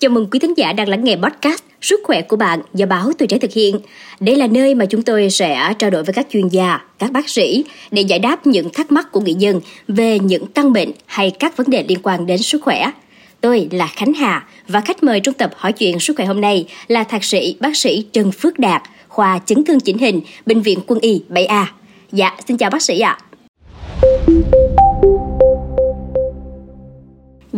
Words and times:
Chào 0.00 0.10
mừng 0.10 0.26
quý 0.30 0.38
thính 0.38 0.54
giả 0.56 0.72
đang 0.72 0.88
lắng 0.88 1.04
nghe 1.04 1.16
podcast 1.16 1.62
Sức 1.80 2.00
khỏe 2.04 2.22
của 2.22 2.36
bạn 2.36 2.60
do 2.74 2.86
báo 2.86 3.12
Tuổi 3.18 3.26
Trẻ 3.28 3.38
thực 3.38 3.52
hiện. 3.52 3.78
Đây 4.20 4.36
là 4.36 4.46
nơi 4.46 4.74
mà 4.74 4.86
chúng 4.86 5.02
tôi 5.02 5.30
sẽ 5.30 5.74
trao 5.78 5.90
đổi 5.90 6.04
với 6.04 6.12
các 6.12 6.26
chuyên 6.30 6.48
gia, 6.48 6.80
các 6.98 7.12
bác 7.12 7.28
sĩ 7.28 7.64
để 7.90 8.02
giải 8.02 8.18
đáp 8.18 8.46
những 8.46 8.70
thắc 8.70 8.92
mắc 8.92 9.12
của 9.12 9.20
người 9.20 9.34
dân 9.34 9.60
về 9.88 10.18
những 10.18 10.46
căn 10.46 10.72
bệnh 10.72 10.90
hay 11.06 11.30
các 11.30 11.56
vấn 11.56 11.70
đề 11.70 11.84
liên 11.88 11.98
quan 12.02 12.26
đến 12.26 12.38
sức 12.38 12.62
khỏe. 12.62 12.90
Tôi 13.40 13.68
là 13.72 13.86
Khánh 13.86 14.12
Hà 14.12 14.46
và 14.68 14.80
khách 14.80 15.02
mời 15.02 15.20
trong 15.20 15.34
tập 15.34 15.50
hỏi 15.56 15.72
chuyện 15.72 16.00
sức 16.00 16.16
khỏe 16.16 16.26
hôm 16.26 16.40
nay 16.40 16.66
là 16.88 17.04
thạc 17.04 17.24
sĩ 17.24 17.56
bác 17.60 17.76
sĩ 17.76 18.06
Trần 18.12 18.32
Phước 18.32 18.58
Đạt, 18.58 18.82
khoa 19.08 19.40
chấn 19.46 19.64
thương 19.64 19.80
chỉnh 19.80 19.98
hình, 19.98 20.20
Bệnh 20.46 20.60
viện 20.60 20.78
Quân 20.86 21.00
y 21.00 21.22
7A. 21.28 21.64
Dạ, 22.12 22.36
xin 22.48 22.56
chào 22.56 22.70
bác 22.70 22.82
sĩ 22.82 23.00
ạ. 23.00 23.18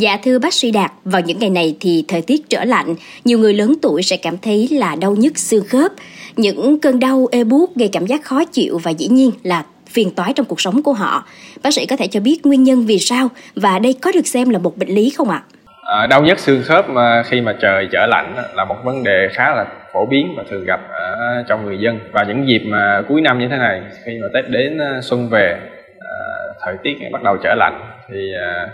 Dạ 0.00 0.18
thưa 0.24 0.38
bác 0.38 0.54
sĩ 0.54 0.70
Đạt, 0.70 0.92
vào 1.04 1.20
những 1.20 1.38
ngày 1.38 1.50
này 1.50 1.76
thì 1.80 2.04
thời 2.08 2.22
tiết 2.22 2.50
trở 2.50 2.64
lạnh, 2.64 2.94
nhiều 3.24 3.38
người 3.38 3.54
lớn 3.54 3.74
tuổi 3.82 4.02
sẽ 4.02 4.16
cảm 4.16 4.38
thấy 4.42 4.68
là 4.70 4.96
đau 5.00 5.14
nhức 5.18 5.38
xương 5.38 5.64
khớp. 5.64 5.92
Những 6.36 6.80
cơn 6.80 7.00
đau 7.00 7.26
ê 7.32 7.44
buốt 7.44 7.76
gây 7.76 7.88
cảm 7.92 8.06
giác 8.06 8.24
khó 8.24 8.44
chịu 8.44 8.78
và 8.82 8.90
dĩ 8.90 9.08
nhiên 9.08 9.30
là 9.42 9.64
phiền 9.86 10.14
toái 10.14 10.32
trong 10.32 10.46
cuộc 10.46 10.60
sống 10.60 10.82
của 10.82 10.92
họ. 10.92 11.24
Bác 11.62 11.74
sĩ 11.74 11.86
có 11.86 11.96
thể 11.96 12.06
cho 12.06 12.20
biết 12.20 12.46
nguyên 12.46 12.64
nhân 12.64 12.86
vì 12.86 12.98
sao 12.98 13.28
và 13.54 13.78
đây 13.78 13.94
có 14.02 14.12
được 14.14 14.26
xem 14.26 14.50
là 14.50 14.58
một 14.58 14.76
bệnh 14.76 14.88
lý 14.88 15.10
không 15.10 15.30
ạ? 15.30 15.42
À, 15.82 16.06
đau 16.06 16.22
nhức 16.22 16.38
xương 16.38 16.62
khớp 16.64 16.88
mà 16.88 17.22
khi 17.26 17.40
mà 17.40 17.56
trời 17.60 17.88
trở 17.92 18.06
lạnh 18.06 18.34
là 18.54 18.64
một 18.64 18.76
vấn 18.84 19.04
đề 19.04 19.28
khá 19.32 19.54
là 19.54 19.66
phổ 19.92 20.06
biến 20.06 20.34
và 20.36 20.44
thường 20.50 20.64
gặp 20.64 20.80
ở 20.90 21.44
trong 21.48 21.64
người 21.64 21.78
dân 21.80 22.00
và 22.12 22.24
những 22.28 22.48
dịp 22.48 22.62
mà 22.66 23.02
cuối 23.08 23.20
năm 23.20 23.38
như 23.38 23.48
thế 23.50 23.56
này 23.56 23.82
khi 24.04 24.12
mà 24.22 24.26
Tết 24.34 24.50
đến 24.50 24.78
à, 24.78 25.00
xuân 25.02 25.28
về 25.30 25.58
à, 26.00 26.10
thời 26.60 26.76
tiết 26.82 26.94
bắt 27.12 27.22
đầu 27.22 27.36
trở 27.42 27.54
lạnh 27.54 27.80
thì 28.08 28.32
à, 28.40 28.68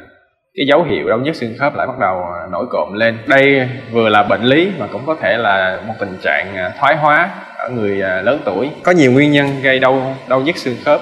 cái 0.57 0.67
dấu 0.67 0.83
hiệu 0.83 1.09
đau 1.09 1.19
nhức 1.19 1.37
xương 1.37 1.55
khớp 1.59 1.75
lại 1.75 1.87
bắt 1.87 1.99
đầu 2.01 2.25
à, 2.35 2.47
nổi 2.51 2.67
cộm 2.71 2.93
lên. 2.93 3.19
Đây 3.27 3.69
vừa 3.91 4.09
là 4.09 4.23
bệnh 4.23 4.43
lý 4.43 4.71
mà 4.79 4.87
cũng 4.93 5.07
có 5.07 5.17
thể 5.21 5.37
là 5.37 5.79
một 5.87 5.95
tình 5.99 6.19
trạng 6.23 6.57
à, 6.57 6.73
thoái 6.79 6.97
hóa 6.97 7.31
ở 7.59 7.69
người 7.69 8.03
à, 8.03 8.23
lớn 8.23 8.41
tuổi. 8.45 8.71
Có 8.83 8.93
nhiều 8.93 9.13
nguyên 9.13 9.33
nhân 9.33 9.63
gây 9.63 9.79
đau 9.79 10.17
đau 10.29 10.41
nhức 10.41 10.57
xương 10.57 10.77
khớp 10.85 11.01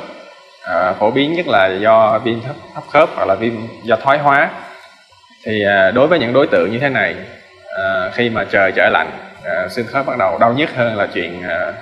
à, 0.62 0.92
phổ 0.92 1.10
biến 1.10 1.32
nhất 1.32 1.46
là 1.48 1.66
do 1.66 2.18
viêm 2.24 2.40
thấp, 2.40 2.56
thấp 2.74 2.84
khớp 2.92 3.08
hoặc 3.14 3.24
là 3.28 3.34
viêm 3.34 3.52
do 3.82 3.96
thoái 3.96 4.18
hóa. 4.18 4.50
Thì 5.44 5.64
à, 5.64 5.90
đối 5.90 6.06
với 6.06 6.18
những 6.18 6.32
đối 6.32 6.46
tượng 6.46 6.72
như 6.72 6.78
thế 6.78 6.88
này 6.88 7.14
à, 7.78 8.10
khi 8.12 8.30
mà 8.30 8.44
trời 8.44 8.72
trở 8.72 8.88
lạnh 8.88 9.10
à, 9.44 9.68
xương 9.68 9.86
khớp 9.86 10.06
bắt 10.06 10.18
đầu 10.18 10.38
đau 10.38 10.52
nhức 10.52 10.74
hơn 10.74 10.96
là 10.96 11.06
chuyện 11.14 11.42
à, 11.42 11.72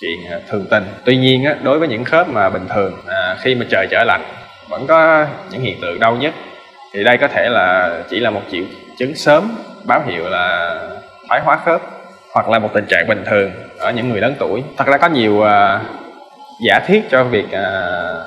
chuyện 0.00 0.18
thường 0.48 0.66
tình. 0.70 0.84
Tuy 1.04 1.16
nhiên 1.16 1.44
á, 1.44 1.54
đối 1.62 1.78
với 1.78 1.88
những 1.88 2.04
khớp 2.04 2.28
mà 2.28 2.50
bình 2.50 2.66
thường 2.74 2.92
à, 3.06 3.36
khi 3.40 3.54
mà 3.54 3.66
trời 3.70 3.86
trở 3.90 4.04
lạnh 4.04 4.22
vẫn 4.68 4.86
có 4.86 5.26
những 5.50 5.60
hiện 5.60 5.80
tượng 5.82 6.00
đau 6.00 6.16
nhức 6.16 6.34
thì 6.92 7.04
đây 7.04 7.18
có 7.18 7.28
thể 7.28 7.48
là 7.48 7.98
chỉ 8.10 8.20
là 8.20 8.30
một 8.30 8.42
triệu 8.50 8.64
chứng 8.98 9.14
sớm 9.14 9.56
báo 9.84 10.02
hiệu 10.06 10.28
là 10.28 10.74
thoái 11.28 11.40
hóa 11.40 11.58
khớp 11.64 11.80
hoặc 12.34 12.48
là 12.48 12.58
một 12.58 12.68
tình 12.74 12.86
trạng 12.88 13.08
bình 13.08 13.24
thường 13.26 13.50
ở 13.78 13.92
những 13.92 14.08
người 14.08 14.20
lớn 14.20 14.34
tuổi. 14.38 14.62
Thật 14.76 14.86
ra 14.86 14.96
có 14.96 15.08
nhiều 15.08 15.32
uh, 15.32 15.48
giả 16.60 16.80
thiết 16.86 17.10
cho 17.10 17.24
việc 17.24 17.44
uh, 17.44 18.22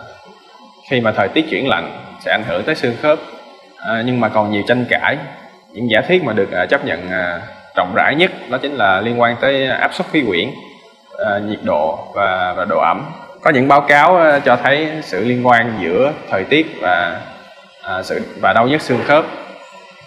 khi 0.89 1.01
mà 1.01 1.11
thời 1.11 1.27
tiết 1.27 1.45
chuyển 1.49 1.67
lạnh 1.67 1.91
sẽ 2.19 2.31
ảnh 2.31 2.43
hưởng 2.47 2.63
tới 2.63 2.75
xương 2.75 2.95
khớp. 3.01 3.19
Uh, 3.19 4.05
nhưng 4.05 4.19
mà 4.19 4.29
còn 4.29 4.51
nhiều 4.51 4.63
tranh 4.67 4.85
cãi 4.89 5.17
những 5.71 5.89
giả 5.89 6.01
thiết 6.07 6.23
mà 6.23 6.33
được 6.33 6.49
uh, 6.63 6.69
chấp 6.69 6.85
nhận 6.85 7.05
uh, 7.05 7.41
rộng 7.75 7.93
rãi 7.95 8.15
nhất 8.15 8.31
đó 8.49 8.57
chính 8.57 8.75
là 8.75 9.01
liên 9.01 9.21
quan 9.21 9.35
tới 9.41 9.67
áp 9.67 9.93
suất 9.93 10.07
khí 10.11 10.23
quyển 10.27 10.49
uh, 10.49 11.43
nhiệt 11.43 11.59
độ 11.63 11.99
và, 12.13 12.53
và 12.57 12.65
độ 12.65 12.79
ẩm. 12.79 13.05
Có 13.41 13.51
những 13.51 13.67
báo 13.67 13.81
cáo 13.81 14.13
uh, 14.37 14.43
cho 14.45 14.55
thấy 14.55 14.89
sự 15.01 15.25
liên 15.25 15.47
quan 15.47 15.79
giữa 15.81 16.11
thời 16.29 16.43
tiết 16.43 16.67
và 16.81 17.21
à, 17.83 18.03
sự 18.03 18.21
và 18.41 18.53
đau 18.53 18.67
nhức 18.67 18.81
xương 18.81 19.03
khớp. 19.05 19.25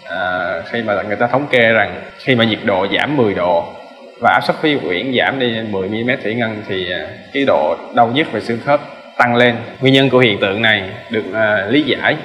À, 0.09 0.61
khi 0.65 0.81
mà 0.81 1.01
người 1.01 1.15
ta 1.15 1.27
thống 1.27 1.47
kê 1.51 1.71
rằng 1.71 2.01
khi 2.17 2.35
mà 2.35 2.43
nhiệt 2.43 2.59
độ 2.63 2.87
giảm 2.97 3.17
10 3.17 3.33
độ 3.33 3.73
và 4.21 4.29
áp 4.29 4.41
suất 4.43 4.55
khí 4.61 4.77
quyển 4.83 5.13
giảm 5.17 5.39
đi 5.39 5.61
10 5.69 5.89
mm 5.89 6.09
thủy 6.23 6.35
ngân 6.35 6.63
thì 6.67 6.91
à, 6.91 7.07
cái 7.33 7.45
độ 7.45 7.77
đau 7.95 8.07
nhức 8.07 8.31
về 8.31 8.41
xương 8.41 8.59
khớp 8.65 8.81
tăng 9.17 9.35
lên. 9.35 9.55
Nguyên 9.81 9.93
nhân 9.93 10.09
của 10.09 10.19
hiện 10.19 10.39
tượng 10.39 10.61
này 10.61 10.89
được 11.09 11.23
à, 11.33 11.65
lý 11.69 11.81
giải 11.81 12.17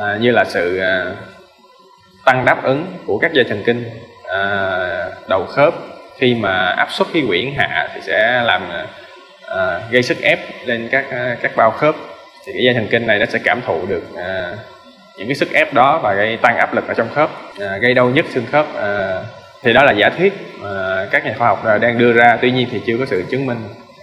à, 0.00 0.16
như 0.20 0.30
là 0.30 0.44
sự 0.44 0.78
à, 0.78 1.06
tăng 2.24 2.44
đáp 2.44 2.62
ứng 2.62 2.86
của 3.06 3.18
các 3.18 3.32
dây 3.32 3.44
thần 3.44 3.62
kinh 3.66 3.84
à, 4.24 5.10
đầu 5.28 5.44
khớp. 5.44 5.74
Khi 6.18 6.34
mà 6.34 6.70
áp 6.70 6.88
suất 6.92 7.08
khí 7.12 7.24
quyển 7.28 7.52
hạ 7.56 7.88
thì 7.94 8.00
sẽ 8.00 8.42
làm 8.44 8.62
à, 9.46 9.80
gây 9.90 10.02
sức 10.02 10.18
ép 10.22 10.38
lên 10.64 10.88
các 10.90 11.04
à, 11.10 11.36
các 11.42 11.56
bao 11.56 11.70
khớp 11.70 11.94
thì 12.48 12.54
cái 12.54 12.64
dây 12.64 12.74
thần 12.74 12.86
kinh 12.90 13.06
này 13.06 13.18
nó 13.18 13.26
sẽ 13.26 13.38
cảm 13.44 13.60
thụ 13.66 13.86
được 13.86 14.02
à, 14.16 14.56
những 15.18 15.28
cái 15.28 15.34
sức 15.34 15.52
ép 15.52 15.74
đó 15.74 16.00
và 16.02 16.14
gây 16.14 16.36
tăng 16.36 16.56
áp 16.56 16.74
lực 16.74 16.88
ở 16.88 16.94
trong 16.94 17.08
khớp 17.14 17.30
à, 17.60 17.78
gây 17.78 17.94
đau 17.94 18.10
nhức 18.10 18.26
xương 18.34 18.46
khớp 18.50 18.74
à, 18.74 19.20
thì 19.62 19.72
đó 19.72 19.84
là 19.84 19.92
giả 19.92 20.10
thuyết 20.18 20.32
mà 20.60 21.06
các 21.10 21.24
nhà 21.24 21.34
khoa 21.38 21.48
học 21.48 21.64
đang 21.80 21.98
đưa 21.98 22.12
ra 22.12 22.38
tuy 22.42 22.50
nhiên 22.50 22.68
thì 22.70 22.80
chưa 22.86 22.96
có 22.98 23.06
sự 23.06 23.24
chứng 23.30 23.46
minh 23.46 23.58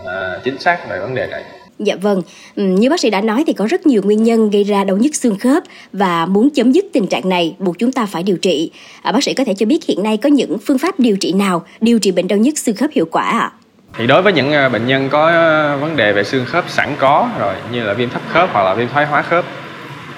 à, 0.06 0.40
chính 0.44 0.60
xác 0.60 0.90
về 0.90 1.00
vấn 1.00 1.16
đề 1.16 1.28
này 1.28 1.44
Dạ 1.80 1.96
vâng, 2.02 2.22
như 2.56 2.90
bác 2.90 3.00
sĩ 3.00 3.10
đã 3.10 3.22
nói 3.22 3.44
thì 3.48 3.54
có 3.54 3.66
rất 3.66 3.88
nhiều 3.88 4.02
nguyên 4.06 4.24
nhân 4.24 4.50
gây 4.50 4.64
ra 4.64 4.84
đau 4.84 4.98
nhức 4.98 5.16
xương 5.16 5.40
khớp 5.40 5.64
và 5.94 6.26
muốn 6.26 6.50
chấm 6.50 6.72
dứt 6.72 6.86
tình 6.94 7.08
trạng 7.08 7.30
này 7.30 7.56
buộc 7.60 7.80
chúng 7.80 7.92
ta 7.92 8.06
phải 8.06 8.24
điều 8.24 8.38
trị. 8.38 8.72
À, 9.02 9.12
bác 9.12 9.24
sĩ 9.24 9.34
có 9.34 9.46
thể 9.46 9.54
cho 9.54 9.66
biết 9.66 9.86
hiện 9.86 10.04
nay 10.04 10.18
có 10.18 10.30
những 10.30 10.58
phương 10.66 10.78
pháp 10.78 11.00
điều 11.00 11.18
trị 11.18 11.34
nào 11.34 11.66
điều 11.82 12.00
trị 12.00 12.12
bệnh 12.12 12.28
đau 12.28 12.40
nhức 12.40 12.58
xương 12.58 12.76
khớp 12.76 12.92
hiệu 12.94 13.06
quả 13.12 13.24
ạ? 13.24 13.40
À? 13.40 13.65
Thì 13.98 14.08
đối 14.08 14.22
với 14.22 14.34
những 14.34 14.54
à, 14.54 14.70
bệnh 14.70 14.88
nhân 14.88 15.10
có 15.10 15.28
à, 15.28 15.76
vấn 15.76 15.96
đề 15.96 16.14
về 16.14 16.24
xương 16.24 16.46
khớp 16.46 16.70
sẵn 16.70 16.90
có 17.00 17.30
rồi 17.40 17.54
như 17.72 17.84
là 17.84 17.94
viêm 17.94 18.10
thấp 18.10 18.22
khớp 18.30 18.50
hoặc 18.54 18.64
là 18.64 18.74
viêm 18.74 18.88
thoái 18.88 19.06
hóa 19.06 19.22
khớp 19.22 19.46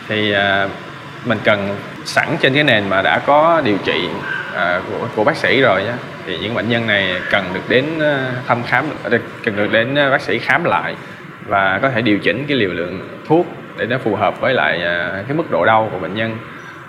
thì 0.08 0.32
à, 0.32 0.68
mình 1.26 1.38
cần 1.44 1.76
sẵn 2.06 2.28
trên 2.42 2.54
cái 2.54 2.64
nền 2.64 2.90
mà 2.90 3.02
đã 3.02 3.20
có 3.20 3.62
điều 3.66 3.78
trị 3.86 4.10
của, 4.90 5.08
của 5.16 5.24
bác 5.24 5.38
sĩ 5.38 5.62
rồi 5.62 5.84
nhé 5.84 5.92
thì 6.26 6.38
những 6.38 6.54
bệnh 6.54 6.70
nhân 6.70 6.88
này 6.88 7.22
cần 7.32 7.46
được 7.54 7.62
đến 7.70 7.86
thăm 8.48 8.64
khám 8.64 8.86
cần 9.44 9.56
được 9.56 9.72
đến 9.72 9.96
bác 9.96 10.22
sĩ 10.22 10.40
khám 10.40 10.64
lại 10.64 10.96
và 11.48 11.80
có 11.82 11.90
thể 11.90 12.02
điều 12.02 12.20
chỉnh 12.20 12.46
cái 12.48 12.58
liều 12.58 12.70
lượng 12.70 13.10
thuốc 13.28 13.46
để 13.78 13.86
nó 13.86 13.98
phù 13.98 14.16
hợp 14.16 14.42
với 14.42 14.54
lại 14.54 14.80
cái 15.28 15.38
mức 15.38 15.52
độ 15.52 15.66
đau 15.66 15.90
của 15.92 16.00
bệnh 16.00 16.16
nhân. 16.16 16.38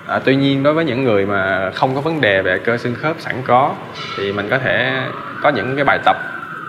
À, 0.06 0.21
tuy 0.25 0.37
nhiên 0.37 0.62
đối 0.62 0.75
với 0.75 0.84
những 0.84 1.04
người 1.04 1.27
mà 1.27 1.71
không 1.75 1.94
có 1.94 2.00
vấn 2.00 2.21
đề 2.21 2.43
về 2.43 2.59
cơ 2.59 2.78
xương 2.78 2.94
khớp 2.94 3.16
sẵn 3.19 3.34
có 3.47 3.75
thì 4.16 4.32
mình 4.32 4.48
có 4.50 4.59
thể 4.59 5.03
có 5.43 5.48
những 5.48 5.77
cái 5.77 5.84
bài 5.84 5.98
tập 6.04 6.16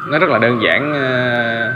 nó 0.08 0.20
rất 0.20 0.30
là 0.30 0.40
đơn 0.40 0.62
giản 0.64 0.94
ờ, 0.94 1.74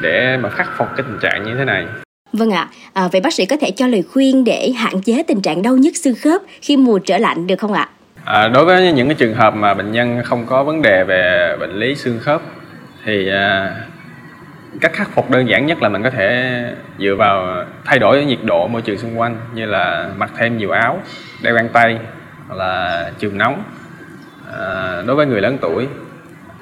để 0.00 0.36
mà 0.36 0.50
khắc 0.50 0.68
phục 0.78 0.88
cái 0.96 1.06
tình 1.08 1.18
trạng 1.20 1.44
như 1.44 1.54
thế 1.58 1.64
này 1.64 1.86
Vâng 2.32 2.50
ạ, 2.50 2.68
à, 2.92 3.08
vậy 3.12 3.20
bác 3.20 3.32
sĩ 3.32 3.46
có 3.46 3.56
thể 3.60 3.70
cho 3.70 3.86
lời 3.86 4.04
khuyên 4.12 4.44
để 4.44 4.72
hạn 4.76 5.02
chế 5.02 5.22
tình 5.22 5.40
trạng 5.40 5.62
đau 5.62 5.76
nhức 5.76 5.96
xương 5.96 6.14
khớp 6.22 6.42
khi 6.62 6.76
mùa 6.76 6.98
trở 6.98 7.18
lạnh 7.18 7.46
được 7.46 7.56
không 7.58 7.72
ạ? 7.72 7.88
À, 8.24 8.48
đối 8.48 8.64
với 8.64 8.92
những 8.92 9.08
cái 9.08 9.14
trường 9.14 9.34
hợp 9.34 9.54
mà 9.54 9.74
bệnh 9.74 9.92
nhân 9.92 10.22
không 10.24 10.46
có 10.46 10.64
vấn 10.64 10.82
đề 10.82 11.04
về 11.04 11.56
bệnh 11.60 11.72
lý 11.72 11.94
xương 11.94 12.18
khớp 12.18 12.42
thì 13.04 13.28
à, 13.28 13.74
cách 14.80 14.92
khắc 14.92 15.10
phục 15.14 15.30
đơn 15.30 15.48
giản 15.48 15.66
nhất 15.66 15.82
là 15.82 15.88
mình 15.88 16.02
có 16.02 16.10
thể 16.10 16.60
dựa 16.98 17.14
vào 17.14 17.64
thay 17.84 17.98
đổi 17.98 18.24
nhiệt 18.24 18.38
độ 18.44 18.66
môi 18.66 18.82
trường 18.82 18.98
xung 18.98 19.20
quanh 19.20 19.36
như 19.54 19.66
là 19.66 20.10
mặc 20.16 20.30
thêm 20.38 20.58
nhiều 20.58 20.70
áo, 20.70 21.00
đeo 21.42 21.54
găng 21.54 21.68
tay 21.68 21.98
hoặc 22.48 22.54
là 22.54 23.10
trường 23.18 23.38
nóng. 23.38 23.62
À, 24.58 25.02
đối 25.06 25.16
với 25.16 25.26
người 25.26 25.40
lớn 25.40 25.58
tuổi 25.60 25.86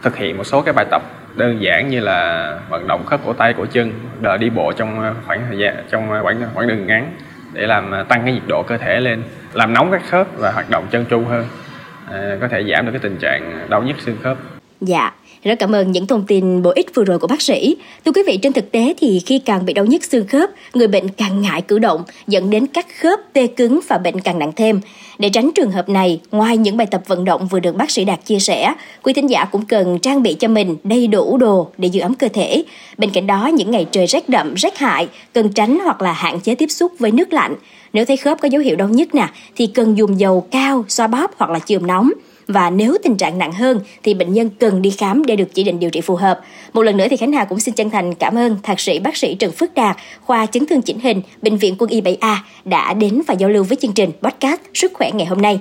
thực 0.05 0.17
hiện 0.17 0.37
một 0.37 0.45
số 0.45 0.63
cái 0.63 0.75
bài 0.75 0.87
tập 0.91 1.03
đơn 1.37 1.63
giản 1.63 1.89
như 1.89 2.01
là 2.01 2.59
vận 2.69 2.89
động 2.89 3.07
khớp 3.07 3.21
cổ 3.25 3.33
tay 3.33 3.55
cổ 3.59 3.67
chân 3.67 3.93
đỡ 4.21 4.37
đi 4.37 4.51
bộ 4.51 4.73
trong 4.73 5.15
khoảng 5.27 5.43
thời 5.49 5.59
gian 5.59 5.85
trong 5.91 6.09
khoảng 6.23 6.43
khoảng 6.55 6.69
đường 6.69 6.87
ngắn 6.87 7.17
để 7.53 7.67
làm 7.67 7.95
à, 7.95 8.03
tăng 8.03 8.23
cái 8.25 8.33
nhiệt 8.33 8.43
độ 8.49 8.63
cơ 8.63 8.79
thể 8.79 9.01
lên 9.01 9.23
làm 9.53 9.73
nóng 9.73 9.91
các 9.93 10.03
khớp 10.11 10.27
và 10.39 10.53
hoạt 10.53 10.71
động 10.71 10.87
chân 10.91 11.05
tru 11.11 11.25
hơn 11.25 11.47
à, 12.13 12.37
có 12.41 12.49
thể 12.49 12.65
giảm 12.65 12.87
được 12.87 12.93
cái 12.93 13.01
tình 13.03 13.17
trạng 13.17 13.67
đau 13.69 13.83
nhức 13.83 14.01
xương 14.01 14.17
khớp 14.23 14.39
dạ 14.89 15.13
rất 15.45 15.59
cảm 15.59 15.75
ơn 15.75 15.93
những 15.93 16.07
thông 16.07 16.25
tin 16.27 16.63
bổ 16.63 16.71
ích 16.71 16.95
vừa 16.95 17.05
rồi 17.05 17.19
của 17.19 17.27
bác 17.27 17.43
sĩ. 17.43 17.77
Thưa 18.05 18.13
quý 18.13 18.23
vị, 18.27 18.37
trên 18.37 18.53
thực 18.53 18.73
tế 18.73 18.95
thì 18.99 19.21
khi 19.27 19.39
càng 19.39 19.67
bị 19.67 19.73
đau 19.73 19.85
nhức 19.85 20.05
xương 20.05 20.27
khớp, 20.27 20.51
người 20.75 20.89
bệnh 20.89 21.09
càng 21.09 21.43
ngại 21.43 21.63
cử 21.63 21.79
động, 21.79 22.03
dẫn 22.27 22.51
đến 22.51 22.67
các 22.67 22.87
khớp 23.01 23.21
tê 23.33 23.47
cứng 23.47 23.81
và 23.89 23.99
bệnh 23.99 24.21
càng 24.21 24.39
nặng 24.39 24.53
thêm. 24.57 24.81
Để 25.19 25.29
tránh 25.29 25.51
trường 25.55 25.71
hợp 25.71 25.89
này, 25.89 26.21
ngoài 26.31 26.57
những 26.57 26.77
bài 26.77 26.87
tập 26.91 27.03
vận 27.07 27.25
động 27.25 27.47
vừa 27.47 27.61
được 27.61 27.77
bác 27.77 27.91
sĩ 27.91 28.05
Đạt 28.05 28.25
chia 28.25 28.39
sẻ, 28.39 28.75
quý 29.03 29.13
thính 29.13 29.31
giả 29.31 29.45
cũng 29.45 29.65
cần 29.65 29.99
trang 29.99 30.23
bị 30.23 30.35
cho 30.35 30.49
mình 30.49 30.77
đầy 30.85 31.07
đủ 31.07 31.37
đồ 31.37 31.69
để 31.79 31.89
giữ 31.89 32.01
ấm 32.01 32.15
cơ 32.15 32.29
thể. 32.29 32.65
Bên 32.99 33.11
cạnh 33.11 33.27
đó, 33.27 33.47
những 33.47 33.71
ngày 33.71 33.87
trời 33.91 34.07
rét 34.07 34.29
đậm, 34.29 34.55
rét 34.55 34.79
hại, 34.79 35.09
cần 35.33 35.53
tránh 35.53 35.79
hoặc 35.85 36.03
là 36.03 36.13
hạn 36.13 36.41
chế 36.41 36.55
tiếp 36.55 36.71
xúc 36.71 36.93
với 36.99 37.11
nước 37.11 37.33
lạnh. 37.33 37.55
Nếu 37.93 38.05
thấy 38.05 38.17
khớp 38.17 38.41
có 38.41 38.49
dấu 38.49 38.63
hiệu 38.63 38.77
đau 38.77 38.89
nhức 38.89 39.15
nè, 39.15 39.29
thì 39.57 39.67
cần 39.67 39.99
dùng 39.99 40.21
dầu 40.21 40.47
cao, 40.51 40.85
xoa 40.89 41.07
bóp 41.07 41.31
hoặc 41.37 41.51
là 41.51 41.59
chườm 41.59 41.87
nóng 41.87 42.11
và 42.49 42.71
nếu 42.71 42.97
tình 43.03 43.17
trạng 43.17 43.39
nặng 43.39 43.53
hơn 43.53 43.81
thì 44.03 44.15
bệnh 44.15 44.33
nhân 44.33 44.51
cần 44.59 44.83
đi 44.83 44.91
khám 44.91 45.25
để 45.25 45.37
được 45.37 45.55
chỉ 45.55 45.65
định 45.65 45.81
điều 45.81 45.91
trị 45.91 46.01
phù 46.01 46.17
hợp. 46.17 46.41
Một 46.73 46.83
lần 46.83 46.97
nữa 46.97 47.07
thì 47.11 47.17
Khánh 47.17 47.33
Hà 47.33 47.45
cũng 47.45 47.61
xin 47.61 47.75
chân 47.75 47.91
thành 47.91 48.15
cảm 48.15 48.39
ơn 48.39 48.57
thạc 48.63 48.81
sĩ 48.81 48.99
bác 48.99 49.17
sĩ 49.17 49.35
Trần 49.35 49.53
Phước 49.53 49.75
Đạt, 49.75 49.97
khoa 50.21 50.47
chấn 50.47 50.67
thương 50.67 50.83
chỉnh 50.83 51.01
hình, 51.01 51.23
bệnh 51.43 51.57
viện 51.57 51.77
Quân 51.79 51.91
y 51.91 52.01
7A 52.01 52.37
đã 52.65 52.95
đến 52.95 53.23
và 53.27 53.35
giao 53.35 53.51
lưu 53.51 53.65
với 53.65 53.77
chương 53.81 53.93
trình 53.93 54.11
podcast 54.23 54.61
Sức 54.75 54.93
khỏe 54.95 55.11
ngày 55.15 55.27
hôm 55.27 55.43
nay. 55.43 55.59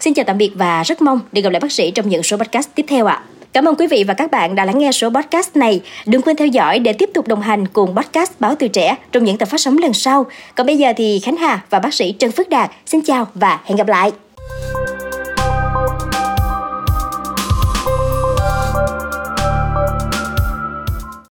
Xin 0.00 0.14
chào 0.14 0.24
tạm 0.24 0.38
biệt 0.38 0.50
và 0.54 0.82
rất 0.82 1.02
mong 1.02 1.20
được 1.32 1.42
gặp 1.42 1.50
lại 1.50 1.60
bác 1.60 1.72
sĩ 1.72 1.90
trong 1.90 2.08
những 2.08 2.22
số 2.22 2.36
podcast 2.36 2.68
tiếp 2.74 2.84
theo 2.88 3.06
ạ. 3.06 3.22
Cảm 3.52 3.64
ơn 3.64 3.74
quý 3.76 3.86
vị 3.86 4.04
và 4.04 4.14
các 4.14 4.30
bạn 4.30 4.54
đã 4.54 4.64
lắng 4.64 4.78
nghe 4.78 4.92
số 4.92 5.10
podcast 5.10 5.56
này. 5.56 5.80
Đừng 6.06 6.22
quên 6.22 6.36
theo 6.36 6.48
dõi 6.48 6.78
để 6.78 6.92
tiếp 6.92 7.10
tục 7.14 7.28
đồng 7.28 7.40
hành 7.40 7.68
cùng 7.68 7.96
podcast 7.96 8.32
Báo 8.40 8.54
Tuổi 8.54 8.68
Trẻ 8.68 8.96
trong 9.12 9.24
những 9.24 9.38
tập 9.38 9.48
phát 9.48 9.60
sóng 9.60 9.78
lần 9.78 9.92
sau. 9.92 10.26
Còn 10.54 10.66
bây 10.66 10.78
giờ 10.78 10.92
thì 10.96 11.20
Khánh 11.24 11.36
Hà 11.36 11.62
và 11.70 11.78
bác 11.78 11.94
sĩ 11.94 12.12
Trần 12.12 12.30
Phước 12.30 12.48
Đạt 12.48 12.70
xin 12.86 13.00
chào 13.00 13.26
và 13.34 13.60
hẹn 13.64 13.76
gặp 13.76 13.88
lại. 13.88 14.12